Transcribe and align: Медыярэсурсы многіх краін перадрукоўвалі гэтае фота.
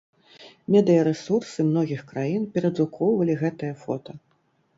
Медыярэсурсы 0.75 1.65
многіх 1.67 2.01
краін 2.13 2.49
перадрукоўвалі 2.57 3.33
гэтае 3.45 3.71
фота. 3.85 4.11